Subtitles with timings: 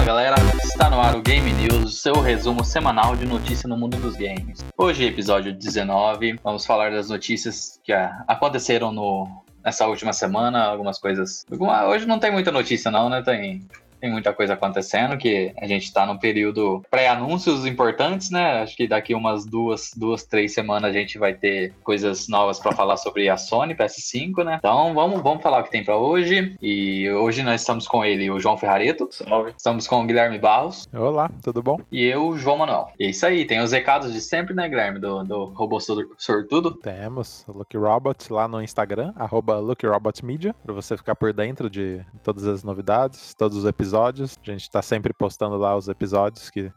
[0.00, 3.98] Fala galera, está no ar o Game News, seu resumo semanal de notícia no mundo
[3.98, 4.64] dos games.
[4.74, 9.28] Hoje, episódio 19, vamos falar das notícias que ah, aconteceram no,
[9.62, 11.44] nessa última semana, algumas coisas.
[11.86, 13.20] Hoje não tem muita notícia não, né?
[13.20, 13.60] Tem
[14.00, 18.62] tem muita coisa acontecendo, que a gente está num período pré-anúncios importantes, né?
[18.62, 22.72] Acho que daqui umas duas, duas, três semanas a gente vai ter coisas novas para
[22.72, 24.56] falar sobre a Sony PS5, né?
[24.58, 26.56] Então vamos, vamos falar o que tem para hoje.
[26.62, 29.08] E hoje nós estamos com ele, o João Ferrareto.
[29.10, 29.52] Salve.
[29.56, 30.88] Estamos com o Guilherme Barros.
[30.92, 31.78] Olá, tudo bom?
[31.92, 32.88] E eu, João Manuel.
[32.98, 34.98] E é isso aí, tem os recados de sempre, né, Guilherme?
[34.98, 36.72] Do, do Robô Sortudo.
[36.76, 41.32] Temos o Lucky Robot lá no Instagram, arroba Lucky Robot Media, para você ficar por
[41.32, 44.38] dentro de todas as novidades, todos os episódios episódios.
[44.46, 46.70] A gente está sempre postando lá os episódios que,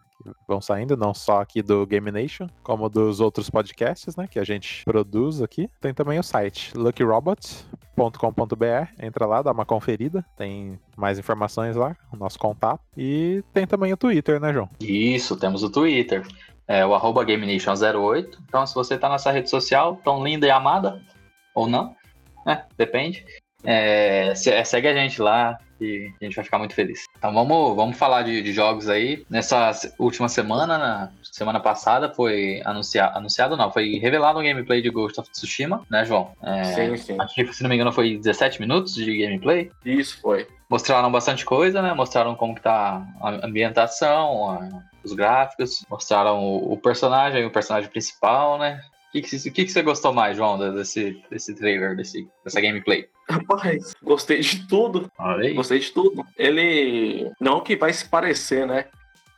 [0.47, 4.43] vão saindo, não só aqui do Game Nation, como dos outros podcasts, né, que a
[4.43, 5.69] gente produz aqui.
[5.79, 12.17] Tem também o site luckyrobots.com.br, entra lá, dá uma conferida, tem mais informações lá, o
[12.17, 12.81] nosso contato.
[12.97, 14.69] E tem também o Twitter, né, João?
[14.79, 16.25] Isso, temos o Twitter.
[16.65, 18.37] É o arroba GameNation08.
[18.47, 21.01] Então, se você está nessa rede social, tão linda e amada,
[21.53, 21.93] ou não,
[22.45, 22.65] né?
[22.77, 23.25] Depende.
[23.63, 27.05] É, é segue a gente lá, que a gente vai ficar muito feliz.
[27.17, 29.25] Então vamos, vamos falar de, de jogos aí.
[29.29, 34.89] Nessa última semana, na semana passada, foi anunciado, anunciado não, foi revelado um gameplay de
[34.89, 36.31] Ghost of Tsushima, né, João?
[36.41, 37.17] É, sim, sim.
[37.19, 39.71] Acho que, se não me engano, foi 17 minutos de gameplay.
[39.85, 40.47] Isso, foi.
[40.69, 41.93] Mostraram bastante coisa, né?
[41.93, 44.69] Mostraram como que tá a ambientação, a,
[45.03, 48.81] os gráficos, mostraram o, o personagem, o personagem principal, né?
[49.13, 53.07] O que, que, que, que, você gostou mais, João, desse, desse trailer, desse, dessa gameplay?
[53.29, 55.11] Rapaz, gostei de tudo.
[55.53, 56.25] Gostei de tudo.
[56.35, 57.31] Ele.
[57.39, 58.85] Não que vai se parecer, né?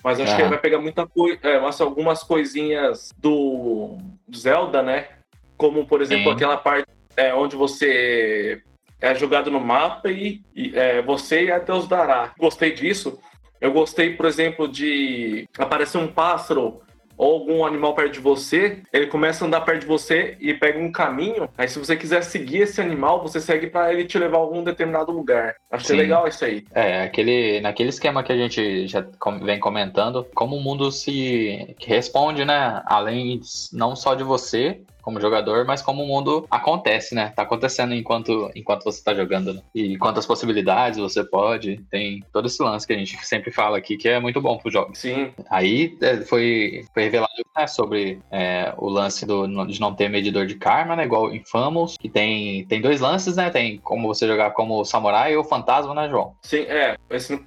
[0.01, 1.39] Mas acho que ele vai pegar muita coisa.
[1.43, 3.97] É, algumas coisinhas do
[4.33, 5.09] Zelda, né?
[5.57, 6.35] Como, por exemplo, Sim.
[6.35, 6.87] aquela parte
[7.17, 8.61] é, onde você
[9.01, 12.33] é jogado no mapa e, e é, você e a Deus dará.
[12.37, 13.19] Gostei disso.
[13.59, 16.81] Eu gostei, por exemplo, de aparecer um pássaro
[17.17, 20.79] ou algum animal perto de você, ele começa a andar perto de você e pega
[20.79, 21.49] um caminho.
[21.57, 24.63] Aí, se você quiser seguir esse animal, você segue para ele te levar a algum
[24.63, 25.55] determinado lugar.
[25.71, 26.01] Achei Sim.
[26.01, 26.63] legal isso aí.
[26.73, 29.05] É, aquele, naquele esquema que a gente já
[29.41, 32.81] vem comentando, como o mundo se responde, né?
[32.85, 33.39] Além
[33.71, 37.31] não só de você, como jogador, mas como o mundo acontece, né?
[37.35, 39.61] Tá acontecendo enquanto, enquanto você tá jogando, né?
[39.73, 41.79] E quantas possibilidades você pode.
[41.91, 44.71] Tem todo esse lance que a gente sempre fala aqui, que é muito bom pro
[44.71, 44.95] jogo.
[44.95, 45.31] Sim.
[45.47, 50.47] Aí é, foi, foi revelado né, sobre é, o lance do, de não ter medidor
[50.47, 51.05] de karma, né?
[51.05, 53.51] Igual Infamous, que tem, tem dois lances, né?
[53.51, 56.35] Tem como você jogar como samurai ou fantasma, né, João?
[56.41, 56.97] Sim, é.
[57.11, 57.39] Esse,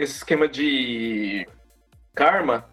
[0.00, 1.46] esse esquema de
[2.12, 2.64] karma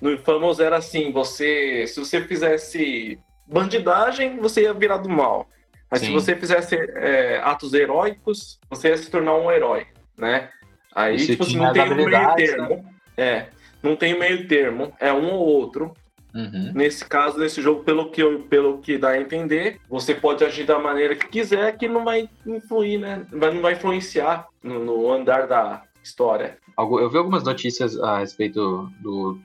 [0.00, 1.86] no Infamous era assim, você.
[1.86, 3.18] Se você fizesse
[3.50, 5.48] bandidagem, você ia virar do mal.
[5.90, 6.06] Mas Sim.
[6.06, 9.86] se você fizesse é, atos heróicos, você ia se tornar um herói,
[10.16, 10.50] né?
[10.94, 12.68] Aí, tipo assim, não tem um meio termo.
[12.68, 12.84] Né?
[13.16, 13.46] É,
[13.82, 15.94] não tem meio termo, é um ou outro.
[16.34, 16.72] Uhum.
[16.74, 20.64] Nesse caso, nesse jogo, pelo que, eu, pelo que dá a entender, você pode agir
[20.64, 23.26] da maneira que quiser, que não vai influir, né?
[23.32, 26.58] Não vai influenciar no, no andar da história.
[26.76, 29.40] Eu vi algumas notícias a respeito do,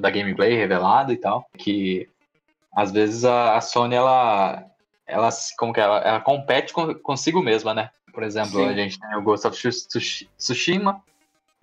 [0.00, 2.08] da gameplay revelada e tal, que
[2.74, 4.64] às vezes a, a Sony ela
[5.06, 5.82] ela como que é?
[5.82, 7.90] ela, ela compete com, consigo mesma, né?
[8.12, 8.68] Por exemplo, Sim.
[8.68, 9.56] a gente tem o Ghost of
[10.36, 11.02] Tsushima,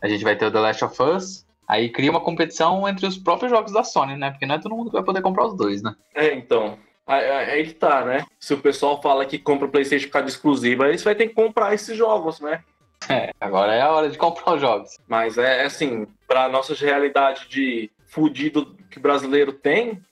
[0.02, 3.18] a gente vai ter o The Last of Us, aí cria uma competição entre os
[3.18, 4.32] próprios jogos da Sony, né?
[4.32, 5.96] Porque não é todo mundo que vai poder comprar os dois, né?
[6.14, 6.78] É, então.
[7.06, 8.26] Aí que tá, né?
[8.38, 11.34] Se o pessoal fala que compra o PlayStation por causa exclusiva, eles vai ter que
[11.34, 12.64] comprar esses jogos, né?
[13.10, 14.98] É, agora é a hora de comprar os jogos.
[15.08, 20.04] Mas é assim, pra nossa realidade de fudido que brasileiro tem,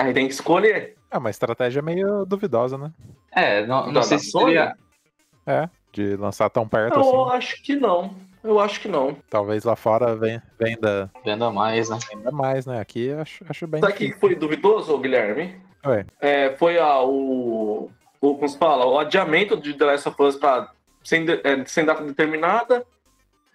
[0.00, 0.96] Aí tem que escolher.
[1.10, 2.90] É uma estratégia meio duvidosa, né?
[3.30, 4.74] É, não, não sei se seria...
[5.46, 7.12] É, de lançar tão perto Eu assim.
[7.12, 8.14] Eu acho que não.
[8.42, 9.14] Eu acho que não.
[9.28, 10.16] Talvez lá fora
[10.58, 11.10] venda...
[11.22, 11.98] Venda mais, né?
[12.10, 12.80] Venda mais, né?
[12.80, 15.60] Aqui acho, acho bem Sabe que foi duvidoso, Guilherme?
[15.84, 16.06] Oi.
[16.18, 17.90] É, foi a, o,
[18.22, 18.34] o...
[18.36, 18.86] Como se fala?
[18.86, 20.70] O adiamento de The Last of Us pra,
[21.04, 22.86] sem, é, sem data determinada.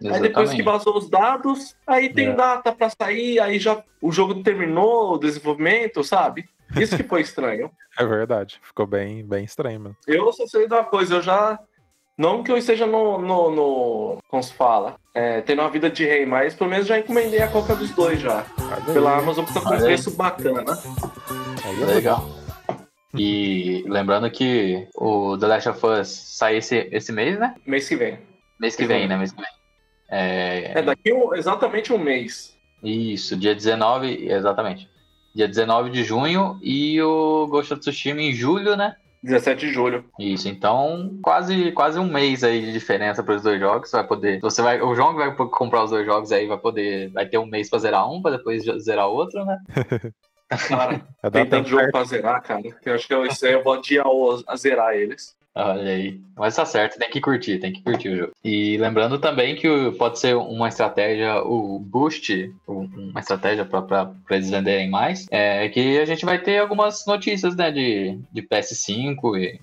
[0.02, 0.14] Exatamente.
[0.14, 2.34] Aí depois que vazou os dados, aí tem é.
[2.34, 6.46] data para sair, aí já o jogo terminou o desenvolvimento, sabe?
[6.76, 7.72] Isso que foi estranho.
[7.98, 9.80] é verdade, ficou bem, bem estranho.
[9.80, 9.98] Mano.
[10.08, 11.60] Eu só sei de uma coisa, eu já.
[12.18, 13.18] Não que eu esteja no.
[13.20, 14.96] no, no como se fala?
[15.14, 18.20] É, tendo uma vida de rei, mas pelo menos já encomendei a coca dos dois
[18.20, 18.40] já.
[18.40, 18.94] Aí.
[18.94, 20.64] Pela Amazon, porque tá com preço bacana.
[21.64, 22.26] Aí é legal.
[23.18, 27.56] E lembrando que o The Last of Us sai esse, esse mês, né?
[27.66, 28.20] Mês que vem.
[28.60, 29.18] Mês que vem, né?
[29.18, 29.52] Mês que vem.
[30.18, 32.58] É, é daqui um, exatamente um mês.
[32.82, 34.90] Isso, dia 19, exatamente.
[35.34, 38.96] Dia 19 de junho e o Ghost of Tsushima em julho, né?
[39.22, 40.06] 17 de julho.
[40.20, 43.92] Isso, então quase, quase um mês aí de diferença para os dois jogos.
[43.92, 44.40] Vai poder.
[44.40, 44.80] Você vai.
[44.82, 47.10] O João vai comprar os dois jogos aí, vai poder.
[47.10, 49.58] Vai ter um mês para zerar um, para depois zerar outro, né?
[50.70, 51.02] Cara,
[51.32, 52.62] tem tanto jogo pra zerar, cara.
[52.62, 54.06] Que eu acho que eu, eu vou adiar
[54.48, 55.36] a zerar eles.
[55.56, 56.20] Olha aí.
[56.36, 58.34] Mas tá certo, tem que curtir, tem que curtir o jogo.
[58.44, 64.90] E lembrando também que pode ser uma estratégia, o boost, uma estratégia para eles venderem
[64.90, 69.60] mais, é que a gente vai ter algumas notícias né, de, de PS5 e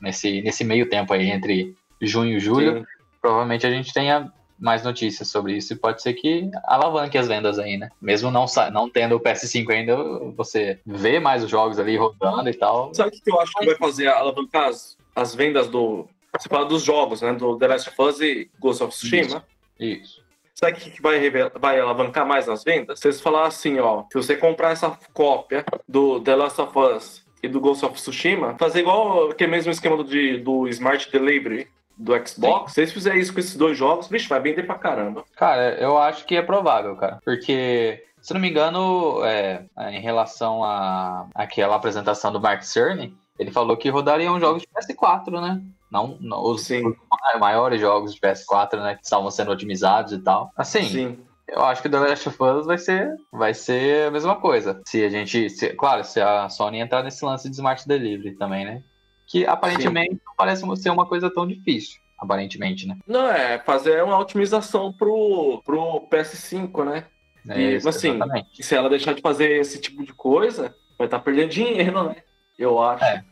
[0.00, 2.80] nesse, nesse meio tempo aí, entre junho e julho.
[2.80, 2.84] Sim.
[3.22, 7.58] Provavelmente a gente tenha mais notícias sobre isso e pode ser que alavanque as vendas
[7.58, 7.88] aí, né?
[8.00, 9.96] Mesmo não, não tendo o PS5 ainda,
[10.36, 12.94] você vê mais os jogos ali rodando e tal.
[12.94, 16.08] Sabe o que eu acho que vai fazer alavancar as, as vendas do.
[16.38, 17.32] Você fala dos jogos, né?
[17.32, 19.44] Do The Last of Us e Ghost of Tsushima.
[19.78, 20.02] Isso.
[20.02, 20.30] Isso.
[20.54, 23.00] Sabe o que vai, vai alavancar mais as vendas?
[23.00, 27.48] Vocês falar assim, ó, se você comprar essa cópia do The Last of Us e
[27.48, 32.12] do Ghost of Tsushima, fazer igual aquele mesmo esquema do, de, do Smart Delivery do
[32.26, 32.74] Xbox, Sim.
[32.74, 35.24] se eles fizerem isso com esses dois jogos, bicho, vai vender pra caramba.
[35.36, 37.18] Cara, eu acho que é provável, cara.
[37.24, 43.50] Porque, se não me engano, é, em relação à aquela apresentação do Mark Cerny, ele
[43.50, 45.62] falou que rodariam jogos de PS4, né?
[45.90, 48.96] Não, não os, os, maiores jogos de PS4, né?
[48.96, 50.52] Que estavam sendo otimizados e tal.
[50.54, 51.18] Assim, Sim.
[51.48, 54.82] eu acho que The Last of Us vai ser, vai ser a mesma coisa.
[54.86, 55.48] Se a gente.
[55.48, 58.82] Se, claro, se a Sony entrar nesse lance de Smart Delivery também, né?
[59.26, 60.20] Que aparentemente Sim.
[60.26, 61.98] não parece ser uma coisa tão difícil.
[62.18, 62.98] Aparentemente, né?
[63.06, 67.04] Não, é fazer uma otimização pro, pro PS5, né?
[67.48, 68.62] É e, isso, assim, exatamente.
[68.62, 72.16] se ela deixar de fazer esse tipo de coisa, vai estar tá perdendo dinheiro, né?
[72.58, 73.02] Eu acho.
[73.02, 73.24] É.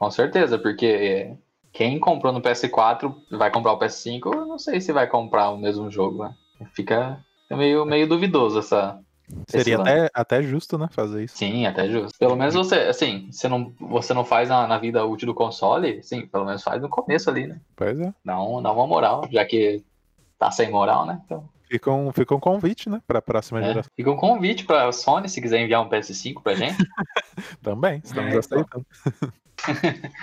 [0.00, 1.36] Com certeza, porque
[1.70, 5.58] quem comprou no PS4 vai comprar o PS5, eu não sei se vai comprar o
[5.58, 6.34] mesmo jogo, né?
[6.74, 8.98] Fica meio, meio duvidoso essa.
[9.46, 10.88] Seria até, até justo, né?
[10.90, 11.36] Fazer isso.
[11.36, 12.18] Sim, até justo.
[12.18, 16.02] Pelo menos você, assim, você não, você não faz na, na vida útil do console,
[16.02, 17.60] sim, pelo menos faz no começo ali, né?
[17.76, 18.10] Pois é.
[18.24, 19.84] Dá, um, dá uma moral, já que
[20.38, 21.20] tá sem moral, né?
[21.26, 21.46] Então.
[21.70, 23.00] Fica um, fica um convite, né?
[23.06, 23.92] Pra próxima é, geração.
[23.94, 26.76] Fica um convite pra Sony, se quiser enviar um PS5 pra gente.
[27.62, 28.86] Também, estamos é, aceitando.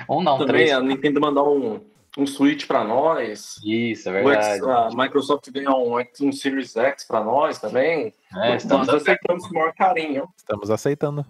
[0.10, 0.72] Ou não, Também três.
[0.74, 1.80] a Nintendo mandar um,
[2.18, 3.62] um Switch para nós.
[3.64, 4.58] Isso, é verdade.
[4.58, 8.14] X, a Microsoft ganhar um, um Series X para nós também.
[8.36, 10.28] É, estamos aceitando com o maior carinho.
[10.36, 11.26] Estamos aceitando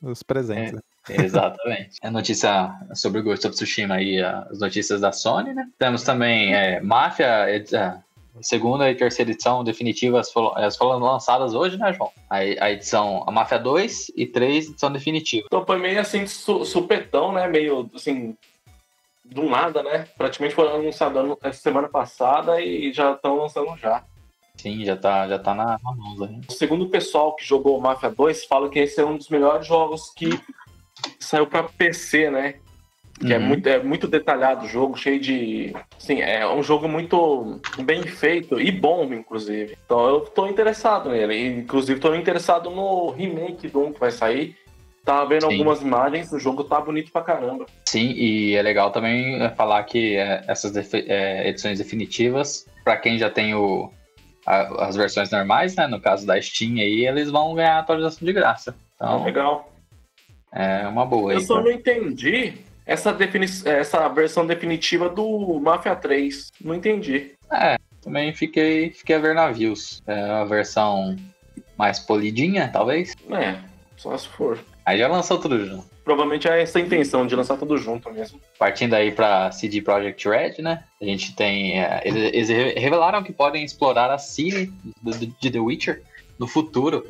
[0.00, 0.80] os presentes.
[1.08, 1.96] É, exatamente.
[2.00, 5.68] A notícia sobre o Ghost of Tsushima aí, as notícias da Sony, né?
[5.78, 7.58] Temos também é, Máfia, é,
[8.42, 12.10] segunda e terceira edição definitivas foram, elas foram lançadas hoje, né, João?
[12.28, 15.46] A, a edição, a Máfia 2 e 3, edição definitiva.
[15.46, 17.46] Então foi meio assim, su supetão, né?
[17.46, 18.36] Meio assim,
[19.24, 20.06] do nada, né?
[20.16, 24.04] Praticamente foi anunciado essa semana passada e já estão lançando já.
[24.56, 26.16] Sim, já tá, já tá na, na mão.
[26.16, 26.40] Né?
[26.48, 30.10] Segundo o pessoal que jogou Mafia 2, fala que esse é um dos melhores jogos
[30.10, 30.28] que
[31.20, 32.54] saiu para PC, né?
[33.18, 33.44] Que é uhum.
[33.44, 35.74] é, muito, é muito detalhado o jogo, cheio de.
[35.98, 39.76] Sim, é um jogo muito bem feito e bom, inclusive.
[39.84, 41.58] Então eu tô interessado nele.
[41.58, 44.56] Inclusive, tô interessado no remake do 1 que vai sair.
[45.04, 45.52] Tava vendo Sim.
[45.52, 47.66] algumas imagens, o jogo tá bonito pra caramba.
[47.86, 53.18] Sim, e é legal também é, falar que é, essas é, edições definitivas, para quem
[53.18, 53.90] já tem o,
[54.46, 55.86] a, as versões normais, né?
[55.86, 58.76] No caso da Steam aí, eles vão ganhar atualização de graça.
[58.96, 59.72] Então, legal.
[60.52, 61.32] É uma boa.
[61.32, 66.48] Eu aí, só não entendi essa, defini essa versão definitiva do Mafia 3.
[66.58, 67.32] Não entendi.
[67.52, 70.02] É, também fiquei, fiquei a ver navios.
[70.06, 71.14] É a versão
[71.76, 73.14] mais polidinha, talvez?
[73.30, 73.58] É,
[73.94, 74.58] só se for.
[74.86, 75.86] Aí já lançou tudo junto.
[76.02, 78.40] Provavelmente é essa a intenção, de lançar tudo junto mesmo.
[78.58, 80.82] Partindo aí pra CD Projekt Red, né?
[80.98, 81.78] A gente tem.
[81.78, 84.72] É, eles, eles, revelaram que podem explorar a Ciri
[85.38, 86.02] de The Witcher
[86.38, 87.04] no futuro.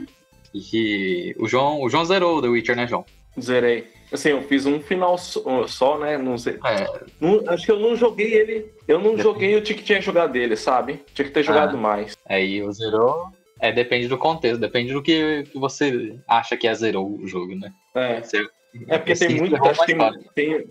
[0.52, 3.04] E que o João, o João zerou The Witcher, né, João?
[3.40, 3.97] Zerei.
[4.10, 6.16] Assim, eu fiz um final só, né?
[6.16, 6.58] Não sei.
[6.64, 7.04] É.
[7.20, 8.72] Não, acho que eu não joguei ele.
[8.86, 11.02] Eu não joguei o que tinha jogado dele, sabe?
[11.12, 11.80] Tinha que ter jogado ah.
[11.80, 12.16] mais.
[12.26, 13.30] Aí o zerou.
[13.60, 17.54] É, depende do contexto, depende do que, que você acha que é zerou o jogo,
[17.54, 17.72] né?
[17.94, 18.22] É.
[18.22, 18.48] Você,
[18.86, 19.56] é porque tem muito.
[19.56, 20.70] Acho que tem, tem,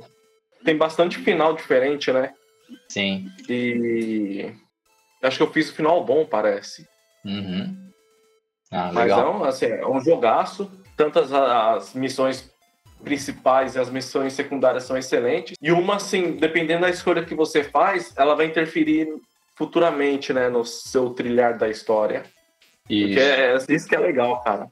[0.63, 2.33] tem bastante final diferente, né?
[2.89, 3.27] Sim.
[3.49, 4.51] E.
[5.21, 6.87] Acho que eu fiz o final bom, parece.
[7.25, 7.75] Uhum.
[8.71, 10.71] Ah, Mas é um, assim, é um jogaço.
[10.95, 12.51] Tantas as missões
[13.03, 15.55] principais e as missões secundárias são excelentes.
[15.61, 19.07] E uma, assim, dependendo da escolha que você faz, ela vai interferir
[19.55, 22.23] futuramente, né, no seu trilhar da história.
[22.89, 23.19] Isso.
[23.19, 24.67] É, isso que é legal, cara.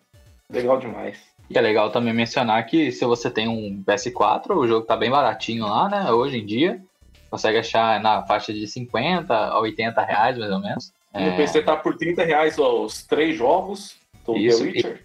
[0.50, 1.17] Legal demais.
[1.50, 5.10] E é legal também mencionar que se você tem um PS4, o jogo tá bem
[5.10, 6.12] baratinho lá, né?
[6.12, 6.82] Hoje em dia.
[7.29, 10.94] Consegue achar na faixa de 50 a 80 reais, mais ou menos.
[11.13, 11.36] No é...
[11.36, 15.03] PC tá por 30 reais os três jogos do Isso, The Witcher.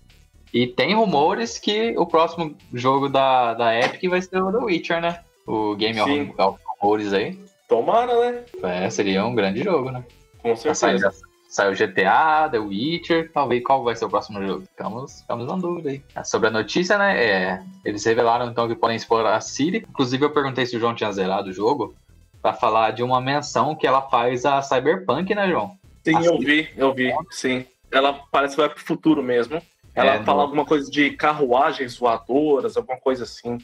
[0.52, 5.00] E tem rumores que o próximo jogo da, da Epic vai ser o The Witcher,
[5.00, 5.20] né?
[5.50, 7.38] o Game of, of Horrors aí.
[7.68, 8.44] Tomara, né?
[8.62, 10.04] É, seria um grande jogo, né?
[10.42, 11.12] Com certeza.
[11.48, 14.62] Saiu GTA, The Witcher, talvez qual vai ser o próximo jogo?
[14.66, 16.02] Ficamos, ficamos na dúvida aí.
[16.14, 17.20] É, sobre a notícia, né?
[17.20, 19.84] É, eles revelaram então que podem explorar a Siri.
[19.88, 21.94] Inclusive, eu perguntei se o João tinha zerado o jogo
[22.40, 25.76] para falar de uma menção que ela faz a Cyberpunk, né, João?
[26.04, 26.62] Sim, a eu Siri.
[26.62, 27.66] vi, eu vi, sim.
[27.90, 29.60] Ela parece que vai pro futuro mesmo.
[30.00, 30.42] Ela é, fala no...
[30.42, 33.58] alguma coisa de carruagens voadoras, alguma coisa assim.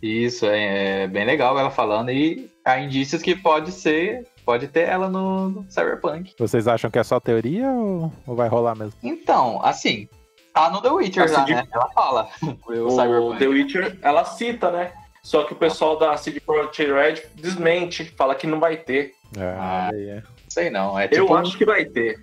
[0.00, 2.10] Isso, é, é, bem legal ela falando.
[2.10, 6.34] E há indícios que pode ser pode ter ela no, no Cyberpunk.
[6.38, 8.94] Vocês acham que é só teoria ou, ou vai rolar mesmo?
[9.02, 10.08] Então, assim,
[10.54, 11.54] tá no The Witcher assim, já, de...
[11.54, 11.68] né?
[11.70, 12.28] Ela fala.
[12.66, 14.92] o, o The Witcher, ela cita, né?
[15.22, 19.12] Só que o pessoal da CD Projekt Red desmente, fala que não vai ter.
[19.36, 20.22] É, ah, é.
[20.48, 20.98] Sei não.
[20.98, 22.18] É tipo Eu acho que vai ter.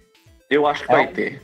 [0.50, 1.41] Eu acho que é vai um, ter.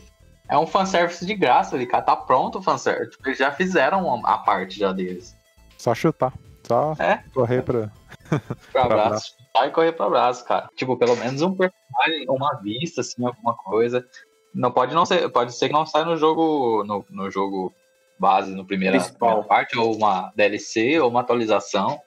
[0.51, 2.03] É um fanservice de graça ali, cara.
[2.03, 3.11] Tá pronto o fanservice.
[3.11, 5.35] Tipo, eles já fizeram a parte já deles.
[5.77, 6.33] Só chutar.
[6.67, 7.23] Só é?
[7.33, 7.89] correr pra.
[8.71, 10.69] pra abraço vai correr pro abraço, cara.
[10.75, 14.05] Tipo, pelo menos um personagem, uma vista, assim, alguma coisa.
[14.53, 17.73] Não pode não ser, pode ser que não saia no jogo, no, no jogo
[18.19, 21.99] base, no primeira, primeira parte, ou uma DLC, ou uma atualização.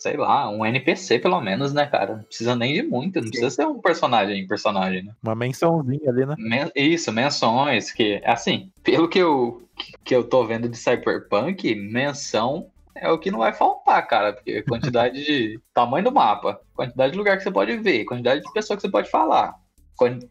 [0.00, 2.16] Sei lá, um NPC pelo menos, né, cara?
[2.16, 3.28] Não precisa nem de muito, não Sim.
[3.28, 5.12] precisa ser um personagem, personagem, né?
[5.22, 6.34] Uma mençãozinha ali, né?
[6.38, 9.62] Men isso, menções, que, assim, pelo que eu,
[10.02, 14.62] que eu tô vendo de Cyberpunk, menção é o que não vai faltar, cara, porque
[14.62, 18.78] quantidade de tamanho do mapa, quantidade de lugar que você pode ver, quantidade de pessoas
[18.78, 19.54] que você pode falar,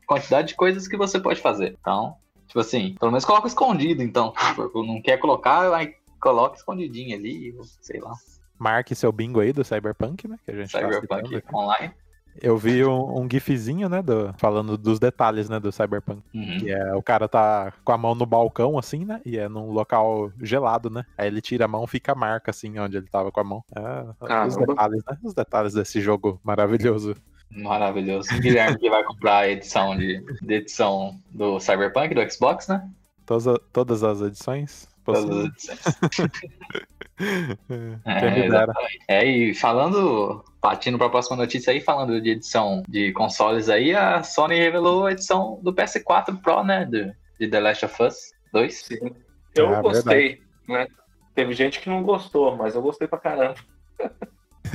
[0.07, 1.77] quantidade de coisas que você pode fazer.
[1.79, 2.15] Então,
[2.47, 4.33] tipo assim, pelo menos coloca escondido, então.
[4.73, 8.13] Não quer colocar, aí coloca escondidinho ali, sei lá.
[8.59, 10.37] Marque seu bingo aí do Cyberpunk, né?
[10.45, 11.93] Que a gente tá Cyberpunk tá online.
[12.41, 16.21] Eu vi um, um gifzinho, né, do, falando dos detalhes, né, do Cyberpunk.
[16.33, 16.57] Uhum.
[16.59, 19.71] Que é, o cara tá com a mão no balcão, assim, né, e é num
[19.71, 21.03] local gelado, né.
[21.17, 23.63] Aí ele tira a mão, fica a marca, assim, onde ele tava com a mão.
[23.75, 27.15] É, os detalhes, né, os detalhes desse jogo maravilhoso.
[27.51, 28.29] Maravilhoso.
[28.39, 32.87] Guilherme que vai comprar a edição de, de edição do Cyberpunk, do Xbox, né?
[33.25, 34.87] Todas, todas as edições?
[35.11, 35.79] As edições.
[39.07, 43.69] é, é, e falando, partindo para a próxima notícia aí, falando de edição de consoles
[43.69, 48.03] aí, a Sony revelou a edição do PS4 Pro, né, de, de The Last of
[48.03, 48.15] Us
[48.53, 48.73] 2.
[48.73, 49.15] Sim.
[49.55, 50.87] Eu é, gostei, né?
[51.35, 53.55] Teve gente que não gostou, mas eu gostei pra caramba.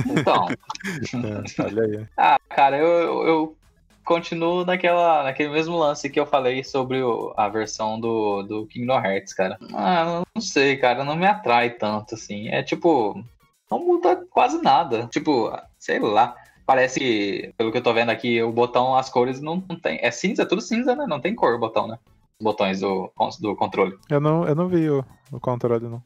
[0.05, 0.47] Então.
[1.59, 2.07] é, olha aí.
[2.17, 3.57] Ah, cara, eu, eu
[4.05, 9.03] continuo naquela, naquele mesmo lance que eu falei sobre o, a versão do, do Kingdom
[9.03, 9.57] Hearts, cara.
[9.73, 12.47] Ah, não sei, cara, não me atrai tanto, assim.
[12.47, 13.21] É tipo,
[13.69, 15.07] não muda quase nada.
[15.07, 16.35] Tipo, sei lá.
[16.65, 19.99] Parece que, pelo que eu tô vendo aqui, o botão, as cores não, não tem.
[20.01, 21.05] É cinza, é tudo cinza, né?
[21.07, 21.99] Não tem cor o botão, né?
[22.39, 23.97] Os botões do, do controle.
[24.09, 26.01] Eu não, eu não vi o, o controle, não.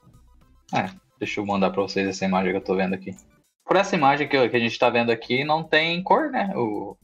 [0.74, 3.16] É, deixa eu mandar pra vocês essa imagem que eu tô vendo aqui.
[3.66, 6.52] Por essa imagem que, que a gente tá vendo aqui, não tem cor, né?
[6.56, 6.98] O,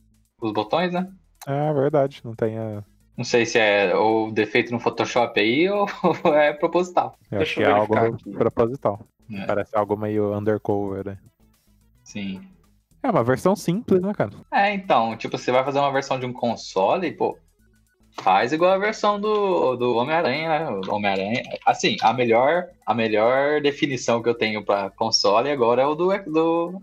[0.46, 1.08] os botões, né?
[1.48, 2.84] É verdade, não tem a.
[3.18, 5.88] Não sei se é o defeito no Photoshop aí ou
[6.34, 7.18] é proposital.
[7.32, 8.32] Eu acho que é algo aqui.
[8.32, 9.00] proposital.
[9.32, 9.46] É.
[9.46, 11.18] Parece algo meio undercover, né?
[12.04, 12.42] Sim.
[13.02, 14.32] É uma versão simples, né, cara?
[14.52, 17.38] É, então, tipo, você vai fazer uma versão de um console, pô,
[18.22, 20.82] faz igual a versão do, do Homem-Aranha, né?
[20.90, 21.44] Homem-Aranha.
[21.66, 26.08] Assim, a melhor, a melhor definição que eu tenho para console agora é o do,
[26.25, 26.82] do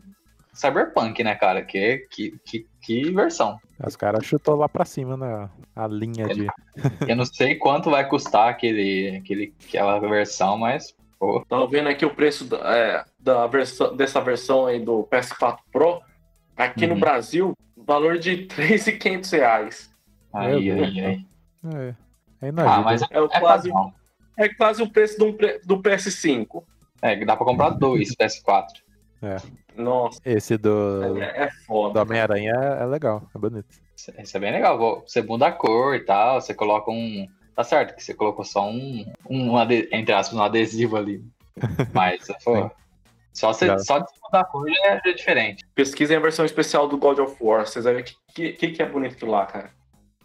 [0.52, 1.62] Cyberpunk, né, cara?
[1.62, 3.58] Que, que, que, que versão.
[3.84, 6.46] Os caras chutou lá pra cima na a linha de.
[7.08, 10.94] Eu não sei quanto vai custar aquele, aquele, aquela versão, mas.
[11.18, 11.44] Pô.
[11.48, 16.00] Tava vendo aqui o preço da, é, da versão, dessa versão aí do PS4 Pro.
[16.56, 16.94] Aqui uhum.
[16.94, 19.90] no Brasil, valor de 3.500 reais.
[20.32, 21.26] Aí, aí, aí.
[21.74, 21.94] É,
[22.42, 23.72] é ah, mas é, é, quase,
[24.36, 25.32] é quase o preço do,
[25.64, 26.62] do PS5.
[27.00, 28.66] É, dá pra comprar dois PS4.
[29.22, 29.36] É.
[29.80, 30.20] Nossa.
[30.24, 31.94] Esse do, é, é foda.
[31.94, 33.68] do Homem-Aranha é, é, legal, é bonito.
[34.18, 35.02] Esse é bem legal.
[35.06, 37.26] Você muda a cor e tal, você coloca um.
[37.54, 39.60] Tá certo que você colocou só um, um
[39.92, 41.24] entre aspas, um adesivo ali.
[41.94, 42.70] Mas, pô,
[43.32, 45.64] só, você, só de mudar a cor já é, diferente.
[45.74, 48.82] Pesquisem a versão especial do God of War, vocês vão ver o que, que, que
[48.82, 49.70] é bonito lá, cara.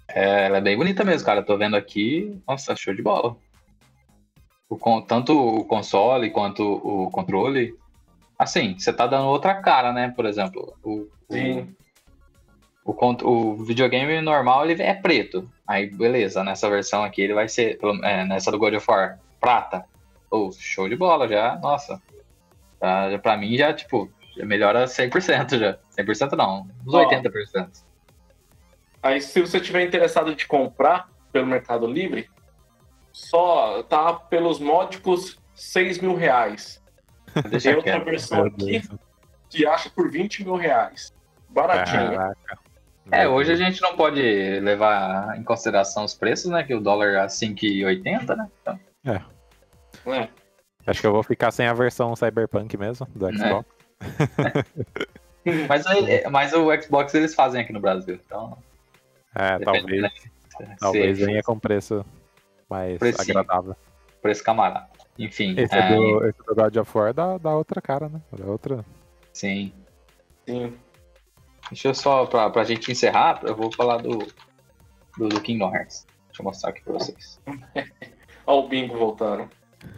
[0.08, 1.44] É, ela é bem bonita mesmo, cara.
[1.44, 2.42] Tô vendo aqui.
[2.48, 3.36] Nossa, show de bola.
[4.70, 7.76] O, tanto o console quanto o controle
[8.38, 10.14] assim, você tá dando outra cara, né?
[10.16, 11.76] Por exemplo, o, Sim.
[12.84, 15.50] O, o, o, videogame normal ele é preto.
[15.68, 19.84] Aí, beleza, nessa versão aqui ele vai ser, é, nessa do God of War, prata.
[20.32, 22.02] Oh, show de bola já, nossa.
[22.80, 25.78] Pra, pra mim já, tipo, já melhora 100% já.
[25.98, 27.10] 100% não, uns oh.
[27.10, 27.84] 80%.
[29.04, 32.30] Aí, se você tiver interessado de comprar pelo Mercado Livre,
[33.12, 36.82] só tá pelos módicos 6 mil reais.
[37.62, 38.82] Tem outra versão aqui
[39.50, 41.14] que acha por 20 mil reais.
[41.50, 42.12] Baratinho.
[42.12, 42.60] Caraca.
[43.10, 44.22] É, hoje a gente não pode
[44.60, 46.64] levar em consideração os preços, né?
[46.64, 48.48] Que o dólar é 5,80, né?
[48.62, 48.80] Então...
[49.06, 49.22] É.
[50.12, 50.30] é.
[50.86, 53.34] Acho que eu vou ficar sem a versão Cyberpunk mesmo, do é.
[53.34, 53.70] Xbox.
[55.46, 55.66] É.
[55.68, 55.86] mas,
[56.30, 58.58] mas o Xbox eles fazem aqui no Brasil, então.
[59.34, 60.02] É, talvez.
[60.02, 60.12] Né?
[60.80, 62.06] Talvez venha com preço
[62.70, 63.38] mais Precinho.
[63.38, 63.76] agradável.
[64.22, 64.90] Preço camarada.
[65.18, 65.56] Enfim.
[65.58, 65.96] Esse, é...
[65.96, 68.22] do, esse do God of War dá, dá outra cara, né?
[68.32, 68.86] Dá outra.
[69.34, 69.72] Sim.
[70.46, 70.74] Sim.
[71.70, 74.20] Deixa eu só, pra, pra gente encerrar, eu vou falar do,
[75.18, 76.06] do, do Kingdom Hearts.
[76.28, 77.40] Deixa eu mostrar aqui pra vocês.
[78.46, 79.50] Olha o bingo voltando.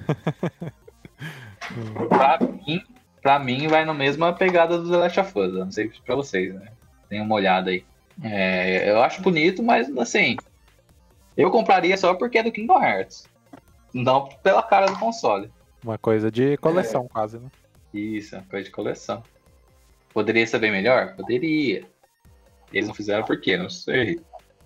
[2.09, 2.81] pra, mim,
[3.21, 5.53] pra mim, vai na mesma pegada do The Last of Us.
[5.53, 6.69] Não sei pra vocês, né?
[7.07, 7.85] Tem uma olhada aí.
[8.23, 10.35] É, eu acho bonito, mas assim.
[11.37, 13.29] Eu compraria só porque é do Kingdom Hearts.
[13.93, 15.51] Não pela cara do console.
[15.83, 17.13] Uma coisa de coleção, é.
[17.13, 17.49] quase, né?
[17.93, 19.23] Isso, uma coisa de coleção.
[20.13, 21.15] Poderia ser bem melhor?
[21.15, 21.83] Poderia.
[22.71, 23.57] Eles não fizeram por quê?
[23.57, 24.19] Não sei.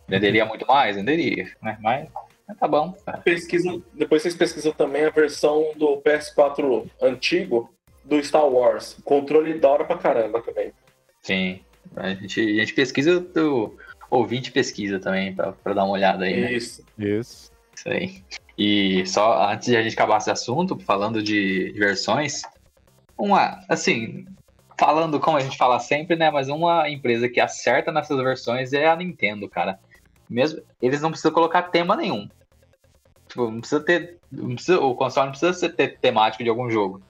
[0.08, 0.96] Venderia muito mais?
[0.96, 1.46] Venderia.
[1.62, 1.78] Né?
[1.82, 2.10] Mas,
[2.48, 2.94] mas tá bom.
[3.24, 8.98] Pesquisa, depois vocês pesquisam também a versão do PS4 antigo do Star Wars.
[9.04, 10.74] Controle da hora pra caramba também.
[11.22, 11.62] Sim.
[11.96, 13.72] A gente, a gente pesquisa, o
[14.10, 16.42] ouvinte pesquisa também pra, pra dar uma olhada aí.
[16.42, 16.54] Né?
[16.54, 16.84] Isso.
[16.98, 17.52] Isso.
[17.76, 18.24] Isso aí.
[18.58, 22.42] E só antes de a gente acabar esse assunto, falando de versões,
[23.18, 24.26] uma, assim,
[24.80, 26.30] falando como a gente fala sempre, né?
[26.30, 29.80] Mas uma empresa que acerta nessas versões é a Nintendo, cara.
[30.30, 32.30] Mesmo, eles não precisam colocar tema nenhum.
[33.28, 34.20] Tipo, não precisa ter.
[34.32, 37.02] Não precisa, o console não precisa ser ter temático de algum jogo.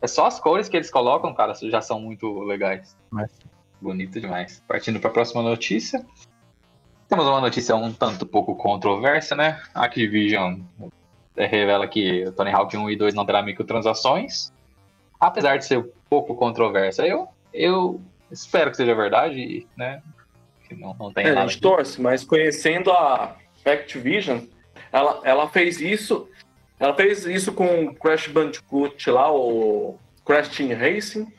[0.00, 2.96] É só as cores que eles colocam, cara, já são muito legais.
[3.10, 3.30] Mas...
[3.80, 4.62] Bonito demais.
[4.66, 6.04] Partindo para a próxima notícia.
[7.08, 9.62] Temos uma notícia um tanto pouco controversa, né?
[9.74, 10.60] A Activision
[11.36, 14.52] revela que o Tony Hawk 1 e 2 não terá microtransações.
[15.20, 20.02] Apesar de ser um pouco controversa, eu, eu espero que seja verdade, né?
[20.68, 21.46] Que não, não tenha é, nada.
[21.46, 24.40] A gente torce, mas conhecendo a Activision,
[24.92, 26.28] ela, ela fez isso.
[26.78, 31.32] Ela fez isso com o Crash Bandicoot lá, o Crash Team Racing.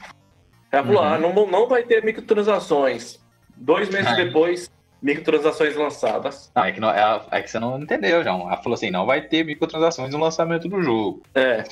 [0.71, 1.08] Ela falou: uhum.
[1.08, 3.19] ah, não, não vai ter microtransações.
[3.56, 6.51] Dois meses depois, microtransações lançadas.
[6.55, 8.47] Não, é que, não, é, é, que você não entendeu, João.
[8.47, 11.21] Ela falou assim: não vai ter microtransações no lançamento do jogo.
[11.33, 11.63] É.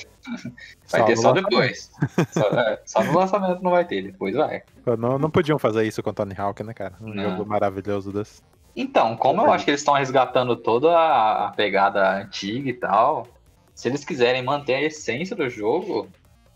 [0.90, 1.90] Vai só ter só depois.
[2.30, 4.62] só, é, só, no lançamento não vai ter, depois vai.
[4.98, 6.94] Não, não podiam fazer isso com Tony Hawk, né, cara?
[7.00, 7.30] Um não.
[7.30, 8.42] jogo maravilhoso desse.
[8.74, 13.26] Então, como eu acho que eles estão resgatando toda a, a pegada antiga e tal,
[13.74, 16.08] se eles quiserem manter a essência do jogo,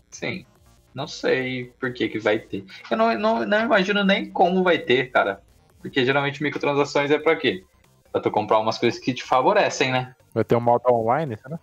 [0.09, 0.45] sim.
[0.93, 2.65] Não sei por que, que vai ter.
[2.89, 5.41] Eu não, não, não imagino nem como vai ter, cara.
[5.81, 7.63] Porque geralmente microtransações é pra quê?
[8.11, 10.15] Pra tu comprar umas coisas que te favorecem, né?
[10.33, 11.59] Vai ter um modo online, né?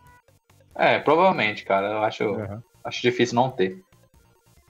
[0.75, 1.89] É, provavelmente, cara.
[1.89, 2.63] Eu acho, uhum.
[2.85, 3.83] acho difícil não ter.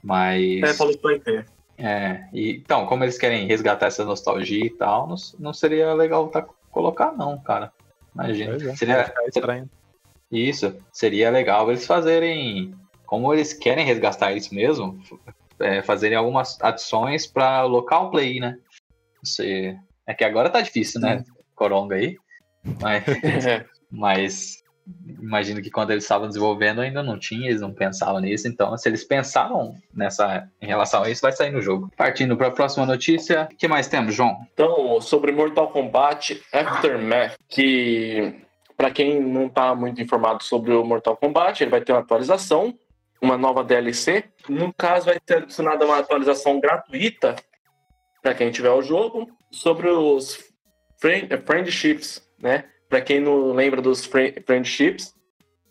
[0.03, 0.63] Mas.
[0.63, 1.47] É, falou que vai ter.
[1.77, 6.29] É, e, então, como eles querem resgatar essa nostalgia e tal, não, não seria legal
[6.29, 7.73] tá, colocar, não, cara.
[8.15, 8.57] Imagina.
[8.57, 9.69] É, seria, seria,
[10.31, 12.75] isso, seria legal eles fazerem.
[13.07, 15.01] Como eles querem resgatar isso mesmo,
[15.61, 18.59] é, fazerem algumas adições para local play, né?
[19.23, 19.77] Você...
[20.07, 21.23] É que agora tá difícil, né?
[21.55, 22.17] Coronga aí.
[22.81, 23.05] Mas,
[23.91, 24.63] mas
[25.21, 28.49] imagino que quando eles estavam desenvolvendo ainda não tinha, eles não pensavam nisso.
[28.49, 31.91] Então, se eles pensaram nessa em relação a isso, vai sair no jogo.
[31.97, 34.39] Partindo para a próxima notícia, o que mais temos, João?
[34.53, 38.35] Então, sobre Mortal Kombat Aftermath, que
[38.77, 42.75] para quem não está muito informado sobre o Mortal Kombat, ele vai ter uma atualização,
[43.21, 44.25] uma nova DLC.
[44.49, 47.35] No caso, vai ter adicionada uma atualização gratuita
[48.29, 50.39] para quem tiver o jogo, sobre os
[51.01, 52.67] friend, friendships, né?
[52.87, 55.15] Para quem não lembra dos friendships,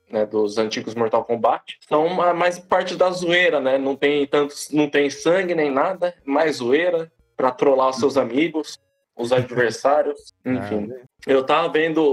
[0.10, 3.78] né, dos antigos Mortal Kombat, são mais parte da zoeira, né?
[3.78, 8.80] Não tem tantos, não tem sangue nem nada, mais zoeira para trollar os seus amigos,
[9.15, 10.91] os adversários, enfim.
[11.28, 12.04] Eu tava vendo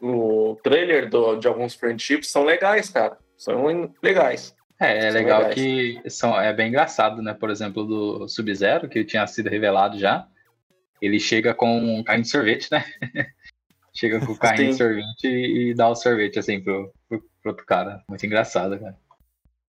[0.00, 3.18] o, o trailer do, de alguns friendships, são legais, cara.
[3.36, 3.66] São
[4.00, 4.54] legais.
[4.80, 5.54] É, é legal legais.
[5.54, 7.34] que são, é bem engraçado, né?
[7.34, 10.28] Por exemplo, do Sub-Zero, que tinha sido revelado já.
[11.02, 12.84] Ele chega com um carrinho de sorvete, né?
[13.92, 17.50] chega com o carrinho de sorvete e, e, dá o sorvete, assim, pro, pro, pro
[17.50, 18.02] outro cara.
[18.08, 18.96] Muito engraçado, cara.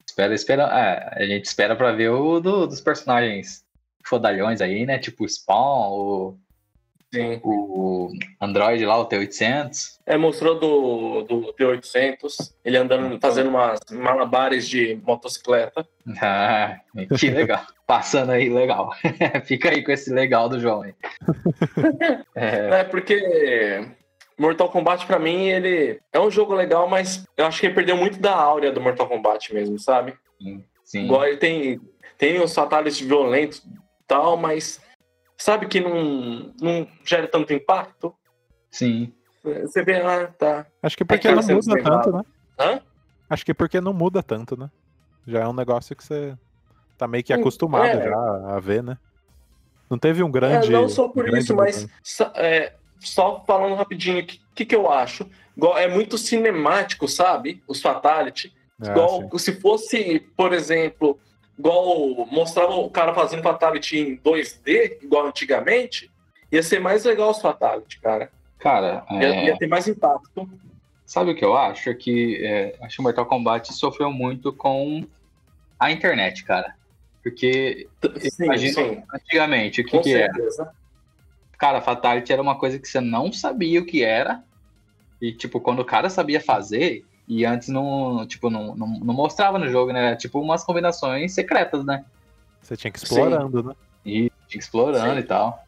[0.07, 0.62] Espera, espera.
[0.64, 3.64] É, a gente espera pra ver o do, dos personagens
[4.05, 4.99] fodalhões aí, né?
[4.99, 6.38] Tipo o Spawn, o
[7.12, 7.40] Sim.
[7.42, 9.99] O Android lá, o T800.
[10.05, 15.87] É, mostrou do, do T800, ele andando, fazendo umas malabares de motocicleta.
[16.21, 16.79] Ah,
[17.18, 17.62] que legal.
[17.87, 18.90] Passando aí, legal.
[19.44, 20.94] Fica aí com esse legal do João aí.
[22.37, 22.81] é...
[22.81, 23.88] é, porque
[24.38, 27.97] Mortal Kombat para mim, ele é um jogo legal, mas eu acho que ele perdeu
[27.97, 30.14] muito da áurea do Mortal Kombat mesmo, sabe?
[30.40, 30.64] Sim.
[30.85, 31.05] Sim.
[31.05, 31.81] Igual ele tem
[32.18, 33.62] tem uns fatalities violentos
[34.07, 34.81] tal, mas
[35.38, 38.14] sabe que não, não gera tanto impacto?
[38.70, 39.12] Sim.
[39.42, 40.66] Você vê, ah, tá.
[40.83, 42.22] Acho que porque não muda tanto, né?
[42.59, 42.81] Hã?
[43.31, 44.70] Acho que porque não muda tanto, né?
[45.27, 46.37] Já é um negócio que você
[46.96, 48.05] tá meio que hum, acostumado é.
[48.05, 48.98] já a ver, né?
[49.88, 50.68] Não teve um grande.
[50.68, 51.87] É, não só por isso, mas
[52.35, 55.27] é, só falando rapidinho, o que, que, que, eu acho?
[55.77, 57.62] É muito cinemático, sabe?
[57.66, 58.53] Os Fatality.
[58.83, 59.38] É, igual sim.
[59.38, 61.18] se fosse, por exemplo,
[61.59, 66.11] igual mostrava o cara fazendo Fatality em 2D, igual antigamente,
[66.53, 68.31] ia ser mais legal os Fatality, cara.
[68.59, 69.44] Cara, ia, é...
[69.47, 70.49] ia ter mais impacto.
[71.05, 71.94] Sabe o que eu acho?
[71.94, 75.07] Que é, acho que o Mortal Kombat sofreu muito com
[75.79, 76.75] a internet, cara.
[77.23, 77.88] Porque
[78.31, 79.03] sim, imagina, sim.
[79.14, 80.33] antigamente, o que, que era?
[81.59, 84.44] Cara, Fatality era uma coisa que você não sabia o que era.
[85.21, 89.58] E, tipo, quando o cara sabia fazer, e antes não, tipo, não, não, não mostrava
[89.58, 90.06] no jogo, né?
[90.06, 92.04] Era, tipo umas combinações secretas, né?
[92.62, 93.68] Você tinha que ir explorando, Sim.
[93.68, 93.74] né?
[94.04, 95.20] E tinha que ir explorando Sim.
[95.20, 95.62] e tal.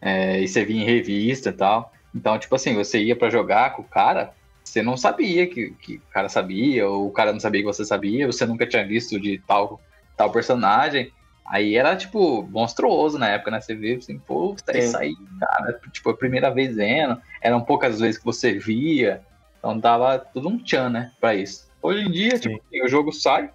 [0.00, 1.92] É, e você via em revista e tal.
[2.14, 4.32] Então, tipo assim, você ia para jogar com o cara,
[4.64, 7.84] você não sabia que, que o cara sabia, ou o cara não sabia que você
[7.84, 9.80] sabia, você nunca tinha visto de tal,
[10.16, 11.12] tal personagem.
[11.46, 13.60] Aí era, tipo, monstruoso na época, né?
[13.60, 15.80] Você vê assim, pô, tá isso aí, cara.
[15.90, 17.20] Tipo, a primeira vez vendo.
[17.40, 19.22] Eram poucas vezes que você via.
[19.58, 21.12] Então dava tudo um tchan, né?
[21.20, 21.68] Pra isso.
[21.82, 22.58] Hoje em dia, Sim.
[22.58, 23.50] tipo, o jogo sai.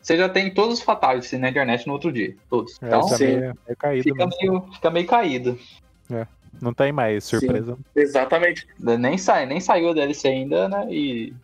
[0.00, 2.36] Você já tem todos os fatalities na internet no outro dia.
[2.48, 2.80] Todos.
[2.80, 5.58] É, então, é, é caído fica, meio, fica meio caído.
[6.10, 6.26] É.
[6.60, 7.74] Não tem mais surpresa.
[7.74, 8.66] Sim, exatamente.
[8.78, 10.86] Nem, sai, nem saiu o DLC ainda, né?
[10.90, 11.34] E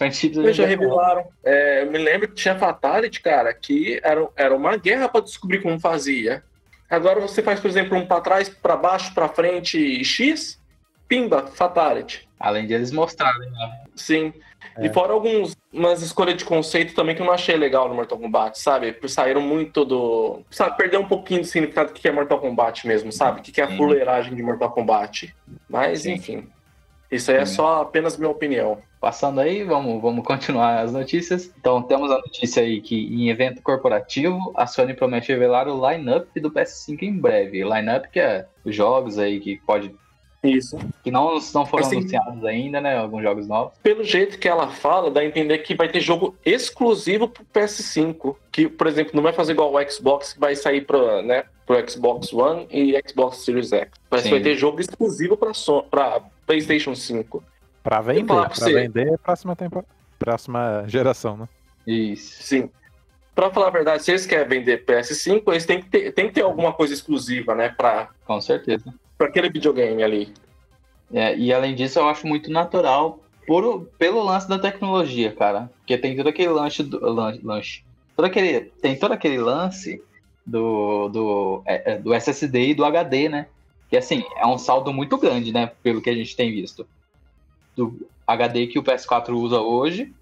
[0.00, 1.26] eles já revelaram.
[1.42, 5.62] É, eu me lembro que tinha Fatality, cara, que era, era uma guerra para descobrir
[5.62, 6.42] como fazia.
[6.88, 10.60] Agora você faz, por exemplo, um para trás, para baixo, para frente, X,
[11.08, 12.25] pimba, Fatality.
[12.38, 13.84] Além de eles mostrarem, né?
[13.94, 14.32] Sim.
[14.76, 14.86] É.
[14.86, 15.56] E fora algumas
[16.02, 18.96] escolhas de conceito também que eu não achei legal no Mortal Kombat, sabe?
[19.08, 20.42] Saíram muito do.
[20.50, 23.40] Sabe, perdeu um pouquinho do significado do que é Mortal Kombat mesmo, sabe?
[23.40, 25.34] O que é a fuleiragem de Mortal Kombat.
[25.68, 26.14] Mas, Sim.
[26.14, 26.48] enfim.
[27.10, 28.78] Isso aí é só apenas minha opinião.
[29.00, 31.52] Passando aí, vamos, vamos continuar as notícias.
[31.58, 36.28] Então, temos a notícia aí que em evento corporativo, a Sony promete revelar o line-up
[36.40, 37.62] do PS5 em breve.
[37.62, 39.94] Line-up que é os jogos aí que pode
[40.46, 40.78] isso.
[41.02, 42.96] Que não, não foram assim, anunciados ainda, né?
[42.96, 43.72] Alguns jogos novos.
[43.82, 48.36] Pelo jeito que ela fala, dá a entender que vai ter jogo exclusivo pro PS5.
[48.50, 51.90] Que, por exemplo, não vai fazer igual o Xbox, que vai sair pro, né, pro
[51.90, 53.90] Xbox One e Xbox Series X.
[54.10, 57.42] Mas vai ter jogo exclusivo pra, so pra PlayStation 5.
[57.82, 58.72] Pra vender, pra você.
[58.72, 59.84] vender próxima, tempo...
[60.18, 61.48] próxima geração, né?
[61.86, 62.42] Isso.
[62.42, 62.70] Sim.
[63.34, 66.34] Pra falar a verdade, se eles querem vender PS5, eles têm que ter, tem que
[66.34, 67.68] ter alguma coisa exclusiva, né?
[67.68, 68.08] Pra...
[68.24, 70.34] Com certeza para aquele videogame ali.
[71.12, 75.70] É, e além disso, eu acho muito natural por, pelo lance da tecnologia, cara.
[75.78, 76.98] Porque tem todo aquele lance do.
[77.42, 77.84] Lanche,
[78.16, 80.02] todo aquele, tem todo aquele lance
[80.44, 83.46] do, do, é, é do SSD e do HD, né?
[83.88, 85.70] Que assim, é um saldo muito grande, né?
[85.82, 86.86] Pelo que a gente tem visto.
[87.76, 90.12] Do HD que o PS4 usa hoje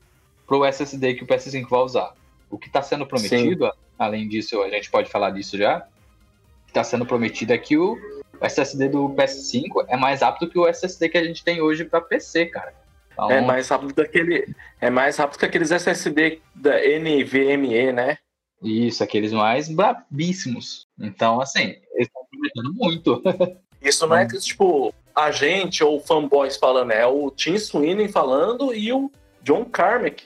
[0.47, 2.15] pro SSD que o PS5 vai usar.
[2.51, 3.73] O que está sendo prometido, Sim.
[3.99, 5.79] além disso, a gente pode falar disso já.
[5.79, 7.97] O que está sendo prometido é que o
[8.41, 11.85] o SSD do PS5 é mais rápido que o SSD que a gente tem hoje
[11.85, 12.75] para PC, cara.
[13.13, 18.19] Então, é mais rápido daquele, é mais rápido que aqueles SSD da NVMe, né?
[18.63, 20.89] Isso, aqueles mais brabíssimos.
[20.99, 23.23] Então, assim, eles estão prometendo muito.
[23.81, 28.75] Isso não é que, tipo, a gente ou fanboys falando, é o Tim Sweeney falando
[28.75, 29.11] e o
[29.43, 30.25] John Carmack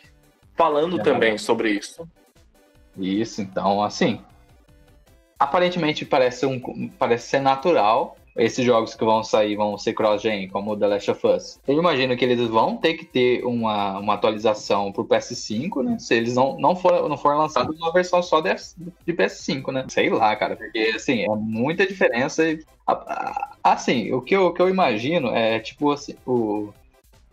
[0.54, 1.02] falando é.
[1.02, 2.08] também sobre isso.
[2.96, 4.20] Isso, então, assim,
[5.38, 8.16] aparentemente parece, um, parece ser natural.
[8.36, 11.60] Esses jogos que vão sair vão ser cross-gen, como The Last of Us.
[11.66, 15.98] Eu imagino que eles vão ter que ter uma, uma atualização pro PS5, né?
[15.98, 18.50] Se eles não, não, for, não for lançado uma versão só de,
[19.04, 19.86] de PS5, né?
[19.88, 22.44] Sei lá, cara, porque assim, é muita diferença.
[23.62, 26.72] Assim, o que eu, o que eu imagino é tipo assim, o,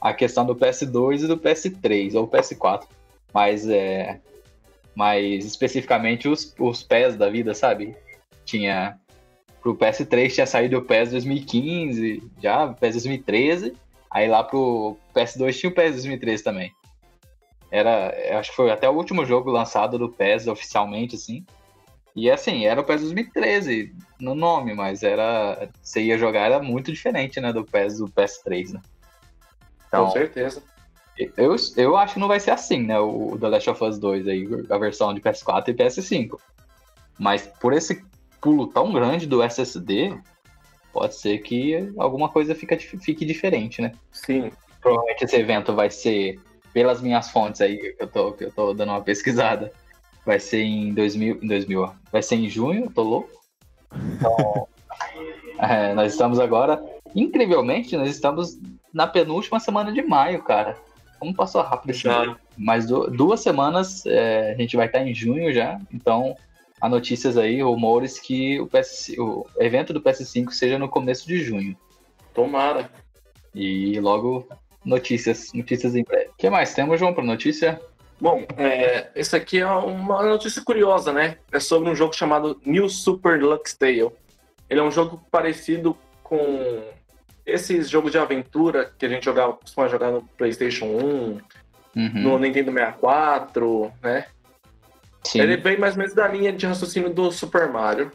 [0.01, 2.85] a questão do PS2 e do PS3, ou PS4.
[3.31, 4.19] Mas é
[4.95, 7.95] mas especificamente os, os pés da vida, sabe?
[8.45, 8.97] Tinha.
[9.61, 13.73] Pro PS3 tinha saído o PES 2015, já, o PES 2013.
[14.11, 16.71] Aí lá pro PS2 tinha o PES 2013 também.
[17.71, 21.43] Era, acho que foi até o último jogo lançado do PES oficialmente, assim.
[22.15, 25.67] E assim, era o PES 2013 no nome, mas era.
[25.81, 28.81] Você ia jogar, era muito diferente, né, do PES do PS3, né?
[29.87, 30.63] Então, Com certeza.
[31.17, 32.99] Eu, eu acho que não vai ser assim, né?
[32.99, 36.37] O The Last of Us 2 aí, a versão de PS4 e PS5.
[37.17, 38.03] Mas por esse
[38.41, 40.17] pulo tão grande do SSD,
[40.91, 43.93] pode ser que alguma coisa fica, fique diferente, né?
[44.11, 44.51] Sim.
[44.81, 46.39] Provavelmente esse evento vai ser,
[46.73, 49.71] pelas minhas fontes aí, que eu tô, que eu tô dando uma pesquisada,
[50.25, 53.29] Vai ser em 2000, em 2000 vai ser em junho, tô louco.
[53.93, 54.67] Então,
[55.59, 58.59] é, nós estamos agora, incrivelmente, nós estamos
[58.91, 60.75] na penúltima semana de maio, cara.
[61.25, 62.37] Como passou rápido esse ano.
[62.55, 66.35] Mas duas semanas é, a gente vai estar em junho já, então
[66.79, 71.43] há notícias aí, rumores que o, PS, o evento do PS5 seja no começo de
[71.43, 71.75] junho.
[72.31, 72.91] Tomara.
[73.55, 74.47] E logo
[74.83, 76.29] notícias, notícias em breve.
[76.29, 77.81] O que mais temos, João, para notícia?
[78.21, 81.39] Bom, é, esse aqui é uma notícia curiosa, né?
[81.51, 84.11] É sobre um jogo chamado New Super Lux Tale.
[84.69, 86.83] Ele é um jogo parecido com
[87.45, 91.41] esses jogos de aventura que a gente jogava, costuma jogar no PlayStation 1, uhum.
[91.95, 94.25] no Nintendo 64, né?
[95.23, 95.41] Sim.
[95.41, 98.11] Ele vem mais ou menos da linha de raciocínio do Super Mario.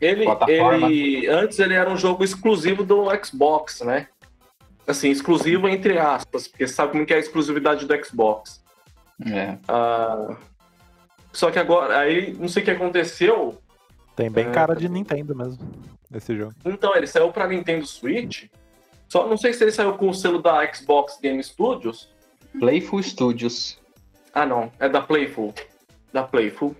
[0.00, 4.08] Ele, ele antes ele era um jogo exclusivo do Xbox, né?
[4.86, 8.62] Assim, exclusivo entre aspas, porque sabe como que é a exclusividade do Xbox.
[9.24, 9.56] É.
[9.68, 10.36] Ah,
[11.32, 13.58] só que agora, aí não sei o que aconteceu.
[14.16, 15.70] Tem bem é, cara de Nintendo mesmo,
[16.18, 16.54] esse jogo.
[16.64, 18.46] Então, ele saiu pra Nintendo Switch.
[19.08, 22.08] Só não sei se ele saiu com o selo da Xbox Game Studios.
[22.58, 23.78] Playful Studios.
[24.32, 24.72] Ah, não.
[24.80, 25.52] É da Playful.
[26.12, 26.74] Da Playful.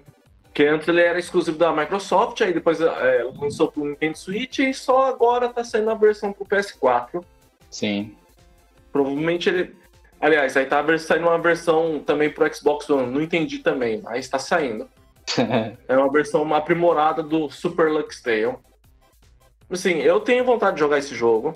[0.54, 4.74] Que antes ele era exclusivo da Microsoft, aí depois é, lançou pro Nintendo Switch e
[4.74, 7.24] só agora tá saindo a versão pro PS4.
[7.70, 8.14] Sim.
[8.92, 9.74] Provavelmente ele.
[10.20, 13.10] Aliás, aí tá saindo uma versão também pro Xbox One.
[13.10, 14.88] Não entendi também, mas tá saindo.
[15.88, 18.56] é uma versão aprimorada do Super Lux Tale.
[19.72, 21.54] Assim, eu tenho vontade de jogar esse jogo.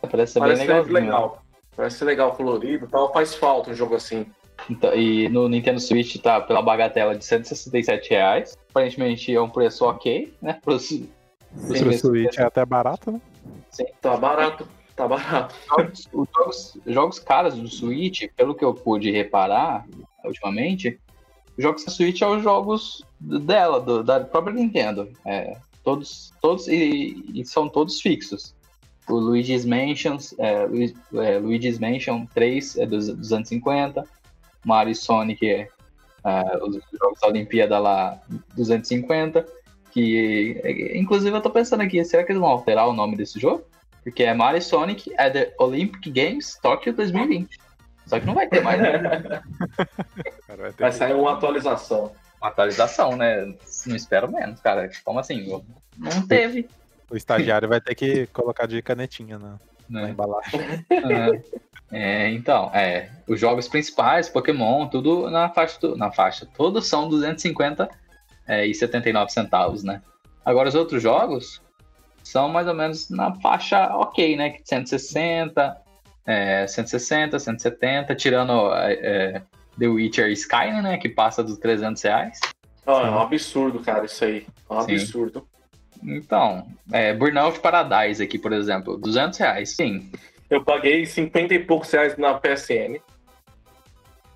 [0.00, 1.42] Parece ser Parece bem legal.
[1.76, 3.12] Parece ser legal, colorido tal.
[3.12, 4.26] Faz falta um jogo assim.
[4.70, 8.56] Então, e no Nintendo Switch tá pela bagatela de 167 reais.
[8.70, 10.58] Aparentemente é um preço ok, né?
[10.64, 13.20] Pro, pro Switch é até barato, né?
[13.70, 13.86] Sim.
[14.00, 14.66] Tá barato.
[14.94, 15.54] Tá barato.
[16.12, 19.86] Os jogos, jogos caros do Switch, pelo que eu pude reparar
[20.24, 20.98] ultimamente,
[21.56, 25.08] os jogos da Switch são os jogos dela, do, da própria Nintendo.
[25.24, 28.54] É, todos, todos e, e, são todos fixos.
[29.08, 34.04] O Luigi's Mansion, é, Luigi, é, Luigi's Mansion 3 é 250,
[34.64, 35.68] Mario e Sonic é,
[36.24, 38.20] é, os jogos da Olimpíada lá
[38.54, 39.46] 250.
[39.90, 43.40] Que, é, inclusive, eu tô pensando aqui, será que eles vão alterar o nome desse
[43.40, 43.64] jogo?
[44.04, 47.58] Porque é Mario Sonic é The Olympic Games Tokyo 2020.
[48.06, 48.80] Só que não vai ter mais.
[48.80, 49.42] Né?
[50.48, 52.12] vai, vai sair uma atualização.
[52.40, 53.54] Uma atualização, né?
[53.86, 54.90] Não espero menos, cara.
[55.04, 55.62] Como assim?
[55.96, 56.68] Não teve.
[57.10, 60.10] O estagiário vai ter que colocar de canetinha na, na né?
[60.10, 60.60] embalagem.
[61.90, 67.88] É, então, é, os jogos principais, Pokémon, tudo na faixa, na faixa, todos são 250
[68.46, 70.02] é, e 79 centavos, né?
[70.44, 71.62] Agora os outros jogos,
[72.22, 74.56] são mais ou menos na faixa ok, né?
[74.62, 75.76] 160,
[76.26, 79.42] é, 160, 170, tirando é, é,
[79.78, 80.98] The Witcher Skyrim, né?
[80.98, 82.40] Que passa dos 300 reais.
[82.86, 84.46] Oh, é um absurdo, cara, isso aí.
[84.68, 84.92] É um Sim.
[84.94, 85.46] absurdo.
[86.02, 90.10] Então, é, Burnout Paradise aqui, por exemplo, 200 reais, sim.
[90.48, 93.00] Eu paguei 50 e poucos reais na PSN.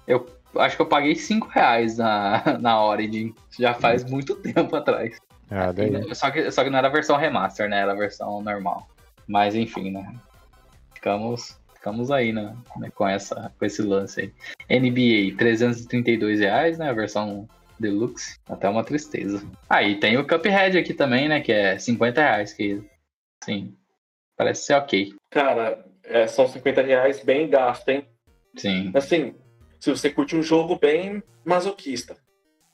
[0.07, 0.27] Eu
[0.57, 5.17] acho que eu paguei 5 reais na, na Origin, já faz muito tempo atrás.
[5.51, 6.15] Ah, daí.
[6.15, 7.81] Só, que, só que não era a versão remaster, né?
[7.81, 8.89] Era a versão normal.
[9.27, 10.15] Mas enfim, né?
[10.95, 12.57] Ficamos, ficamos aí, né?
[12.95, 14.81] Com, essa, com esse lance aí.
[14.81, 16.89] NBA, 332 reais, né?
[16.89, 18.39] A versão deluxe.
[18.49, 19.45] Até uma tristeza.
[19.69, 21.41] Aí ah, tem o Cuphead aqui também, né?
[21.41, 22.53] Que é 50 reais.
[22.53, 22.81] Que,
[23.43, 23.77] sim,
[24.37, 25.13] parece ser ok.
[25.29, 28.07] Cara, é, são 50 reais bem gasto, hein?
[28.57, 28.93] Sim.
[28.95, 29.35] Assim,
[29.81, 32.17] se você curte um jogo bem masoquista,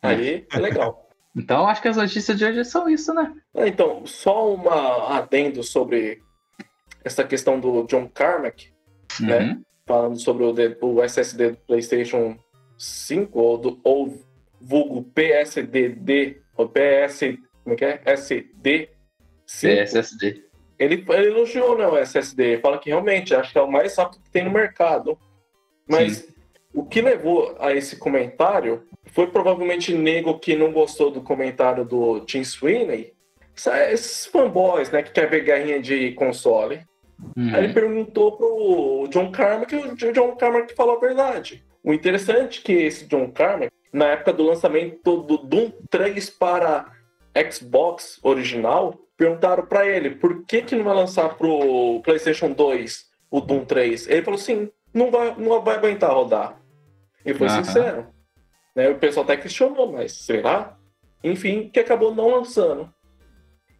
[0.02, 1.04] aí é legal.
[1.36, 3.32] Então, acho que as notícias de hoje são isso, né?
[3.54, 6.20] É, então, só uma adendo sobre
[7.04, 8.77] essa questão do John Carmack, né?
[9.20, 9.26] Uhum.
[9.26, 9.60] né?
[9.86, 12.36] Falando sobre o, o, SSD do PlayStation
[12.76, 14.18] 5, ou, do, ou
[14.60, 17.20] vulgo PSDD, ou PS,
[17.64, 18.00] como é que é?
[18.04, 18.90] SD.
[19.46, 20.44] PSSD.
[20.78, 24.22] Ele, ele elogiou né, o SSD, fala que realmente acho que é o mais rápido
[24.22, 25.18] que tem no mercado.
[25.88, 26.34] Mas Sim.
[26.74, 32.20] o que levou a esse comentário foi provavelmente nego que não gostou do comentário do
[32.20, 33.12] Tim Sweeney.
[33.90, 36.86] Esses fanboys, né, que quer ver guerrinha de console.
[37.36, 37.54] Uhum.
[37.54, 41.64] Aí ele perguntou pro John Carmack e o John Carmack falou a verdade.
[41.82, 46.92] O interessante é que esse John Carmack, na época do lançamento do Doom 3 para
[47.50, 53.40] Xbox original, perguntaram para ele por que, que não vai lançar pro PlayStation 2 o
[53.40, 54.08] Doom 3.
[54.08, 56.60] Ele falou assim: não vai, não vai aguentar rodar.
[57.24, 57.64] Ele foi uhum.
[57.64, 58.06] sincero.
[58.74, 58.88] Né?
[58.88, 60.76] O pessoal até questionou, mas será?
[61.22, 62.92] Enfim, que acabou não lançando.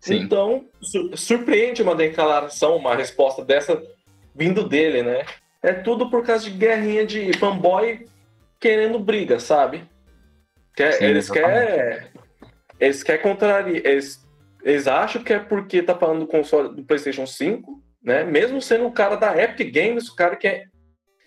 [0.01, 0.17] Sim.
[0.17, 0.67] Então,
[1.15, 3.83] surpreende uma declaração, uma resposta dessa
[4.35, 5.25] vindo dele, né?
[5.63, 8.07] É tudo por causa de guerrinha de fanboy
[8.61, 9.85] querendo briga, sabe?
[10.75, 12.07] Quer, Sim, eles querem.
[12.79, 13.69] Eles querem contrariar.
[13.85, 14.25] Eles,
[14.63, 18.23] eles acham que é porque tá falando do console do PlayStation 5, né?
[18.23, 20.65] Mesmo sendo o cara da Epic Games, o cara que é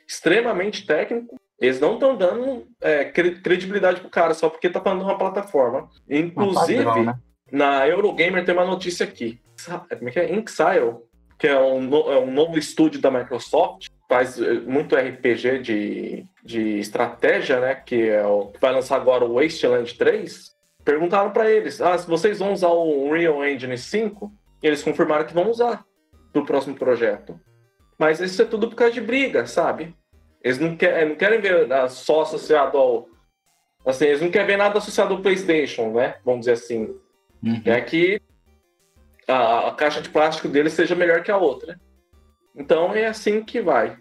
[0.07, 5.05] extremamente técnico, eles não estão dando é, credibilidade pro cara só porque tá falando de
[5.05, 5.89] uma plataforma.
[6.09, 7.19] Inclusive, padrão, né?
[7.51, 9.39] Na Eurogamer tem uma notícia aqui.
[9.65, 10.33] Como é que é?
[10.33, 10.97] Inxile,
[11.37, 16.79] que é um, é um novo estúdio da Microsoft, faz eh, muito RPG de, de
[16.79, 17.75] estratégia, né?
[17.75, 20.51] Que é o que vai lançar agora o Wasteland 3.
[20.83, 25.25] Perguntaram para eles: ah, se vocês vão usar o Unreal Engine 5, e eles confirmaram
[25.25, 25.83] que vão usar
[26.33, 27.39] do próximo projeto.
[27.97, 29.95] Mas isso é tudo por causa de briga, sabe?
[30.43, 33.07] Eles não, quer, não querem ver só associado ao.
[33.85, 36.15] Assim, eles não querem ver nada associado ao PlayStation, né?
[36.25, 36.95] Vamos dizer assim.
[37.43, 37.61] Uhum.
[37.65, 38.21] É que
[39.27, 41.79] a, a, caixa de plástico deles seja melhor que a outra.
[42.55, 43.97] Então é assim que vai.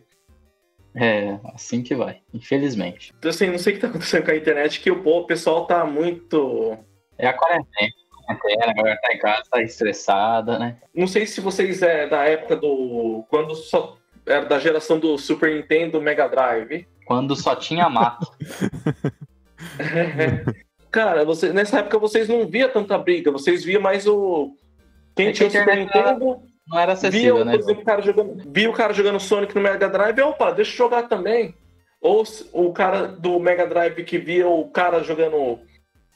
[0.94, 3.12] É, assim que vai, infelizmente.
[3.16, 5.66] Então, assim, não sei o que tá acontecendo com a internet, que o, o pessoal
[5.66, 6.76] tá muito.
[7.16, 7.92] É a quarentena.
[8.28, 8.34] A
[8.74, 10.78] galera tá em casa, tá estressada, né?
[10.94, 13.24] Não sei se vocês é da época do.
[13.28, 16.86] Quando só era da geração do Super Nintendo Mega Drive.
[17.04, 18.30] Quando só tinha mato.
[20.90, 24.54] Cara, você, nessa época vocês não via tanta briga, vocês via mais o.
[25.14, 27.56] Quem é tinha o Super Nintendo não era acessível, via, né?
[27.56, 30.76] Exemplo, o cara jogando, via o cara jogando Sonic no Mega Drive, opa, deixa eu
[30.76, 31.54] jogar também.
[32.00, 35.58] Ou o cara do Mega Drive que via o cara jogando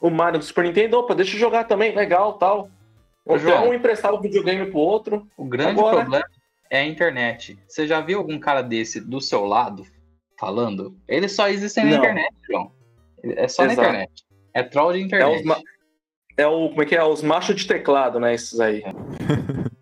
[0.01, 2.69] o Mario do Super Nintendo, opa, deixa eu jogar também, legal, tal.
[3.25, 5.27] Ou João, um emprestava o videogame pro outro.
[5.37, 5.97] O grande Agora...
[5.97, 6.25] problema
[6.69, 7.57] é a internet.
[7.67, 9.85] Você já viu algum cara desse do seu lado
[10.39, 10.95] falando?
[11.07, 11.97] Eles só existem na Não.
[11.97, 12.71] internet, João.
[13.23, 13.81] É só Exato.
[13.81, 14.24] na internet.
[14.55, 15.45] É troll de internet.
[16.37, 17.03] É, é o, como é que é?
[17.03, 18.33] Os machos de teclado, né?
[18.33, 18.81] Esses aí.
[18.81, 18.93] É.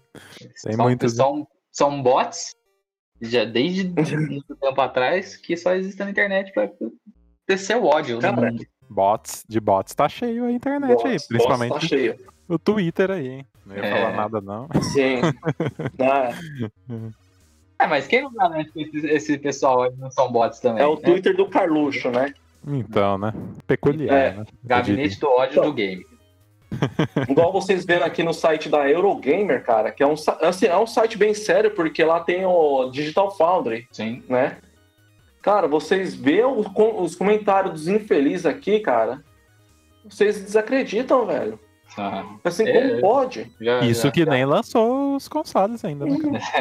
[0.63, 1.15] Tem são, muitos...
[1.15, 2.55] são, são bots,
[3.21, 3.83] já desde
[4.17, 6.71] muito tempo atrás, que só existem na internet para
[7.47, 8.51] descer o ódio Cara,
[8.89, 12.15] Bots, de bots tá cheio a internet bots, aí, principalmente tá cheio.
[12.47, 13.47] o Twitter aí, hein?
[13.65, 13.91] Não ia é...
[13.91, 14.67] falar nada, não.
[14.81, 15.21] Sim.
[15.99, 16.29] ah.
[17.79, 20.83] É, mas quem não garante que esse, esse pessoal não são bots também?
[20.83, 21.01] É o né?
[21.01, 22.33] Twitter do Carluxo, né?
[22.67, 23.33] Então, né?
[23.67, 24.45] Peculiar, é, né?
[24.63, 26.05] Gabinete do ódio então, do game.
[27.29, 30.87] Igual vocês viram aqui no site da Eurogamer, cara, que é um, assim, é um
[30.87, 33.87] site bem sério, porque lá tem o Digital Foundry.
[33.91, 34.23] Sim.
[34.27, 34.57] Né?
[35.41, 36.65] Cara, vocês vê os,
[36.97, 39.23] os comentários dos infelizes aqui, cara.
[40.05, 41.59] Vocês desacreditam, velho.
[41.97, 43.51] Ah, assim, é, como pode?
[43.61, 44.31] Já, Isso já, que já.
[44.31, 46.17] nem lançou os consoles ainda, né?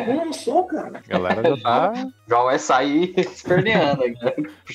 [0.07, 0.99] Não, lançou, cara.
[0.99, 1.93] A galera já tá.
[2.29, 4.03] Já vai sair esperneando.
[4.03, 4.15] Né?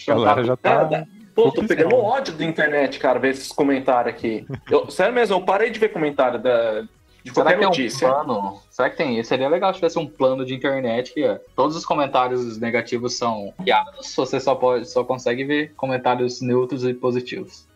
[0.09, 1.07] A galera já tá.
[1.37, 4.43] Pô, tô pegando ódio da internet, cara, ver esses comentários aqui.
[4.71, 6.81] Eu, sério mesmo, eu parei de ver comentário da,
[7.23, 8.07] de Será que notícia.
[8.07, 8.59] Um plano?
[8.71, 9.23] Será que tem?
[9.23, 13.53] Seria legal se tivesse um plano de internet que ó, todos os comentários negativos são
[13.61, 17.66] guiados, você só, pode, só consegue ver comentários neutros e positivos.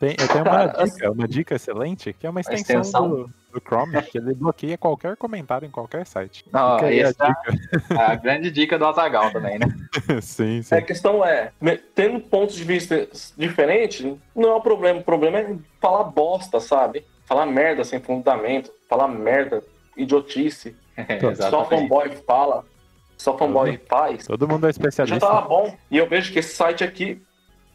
[0.00, 3.08] Tem, eu tenho uma dica, uma dica excelente, que é uma extensão, extensão.
[3.10, 6.42] Do, do, Chrome, que ele bloqueia qualquer comentário em qualquer site.
[6.50, 7.26] Não, essa
[7.90, 9.66] é a, a, grande dica do Azagal também, né?
[10.22, 10.74] sim, sim.
[10.74, 11.52] A questão é,
[11.94, 15.00] tendo pontos de vista diferentes, não é o problema.
[15.00, 17.04] O problema é falar bosta, sabe?
[17.26, 19.62] Falar merda sem fundamento, falar merda,
[19.94, 20.74] idiotice.
[21.50, 22.64] Só fanboy fala,
[23.18, 24.26] só fanboy faz.
[24.26, 25.20] Todo mundo é especialista.
[25.20, 25.76] Já tava bom.
[25.90, 27.22] E eu vejo que esse site aqui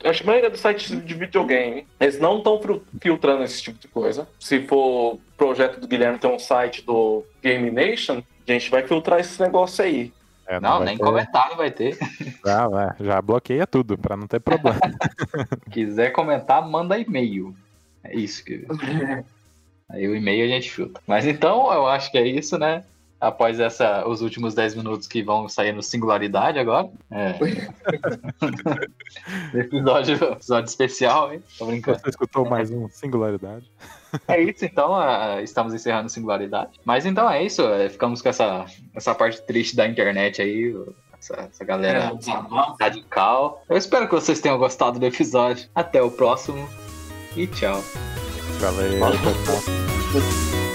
[0.09, 2.59] acho que a maioria dos sites de videogame, eles não estão
[3.01, 4.27] filtrando esse tipo de coisa.
[4.39, 8.85] Se for o projeto do Guilherme ter um site do Game Nation, a gente vai
[8.87, 10.13] filtrar esse negócio aí.
[10.47, 11.03] É, não, não nem ter...
[11.03, 11.97] comentário vai ter.
[12.45, 14.79] Já, é, já bloqueia tudo, para não ter problema.
[15.71, 17.55] Quiser comentar, manda e-mail.
[18.03, 18.65] É isso que.
[19.89, 21.01] Aí o e-mail a gente filtra.
[21.05, 22.83] Mas então, eu acho que é isso, né?
[23.25, 26.89] Após essa, os últimos 10 minutos que vão sair no Singularidade agora.
[27.09, 27.35] É.
[29.57, 31.41] episódio, episódio especial, hein?
[31.57, 31.99] Tô brincando.
[31.99, 33.71] Você escutou mais um Singularidade?
[34.27, 36.79] É isso, então, uh, estamos encerrando Singularidade.
[36.85, 40.75] Mas então é isso, uh, ficamos com essa, essa parte triste da internet aí,
[41.17, 43.63] essa, essa galera é, radical.
[43.67, 45.67] Eu espero que vocês tenham gostado do episódio.
[45.73, 46.69] Até o próximo
[47.35, 47.83] e tchau.
[48.59, 50.74] Valeu, tchau.